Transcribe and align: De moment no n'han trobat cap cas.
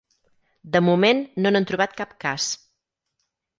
De 0.75 0.81
moment 0.85 1.21
no 1.45 1.53
n'han 1.53 1.69
trobat 1.73 1.95
cap 2.01 2.19
cas. 2.27 2.51